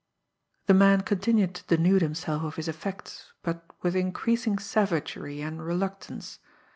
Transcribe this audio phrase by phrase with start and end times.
[0.65, 6.39] The man continued to denude himself of his effects, but with increasing savagery and reluctance.